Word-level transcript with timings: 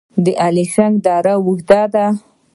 د 0.23 0.27
الیشنګ 0.45 0.93
دره 1.05 1.33
اوږده 1.45 1.81
ده 1.93 2.05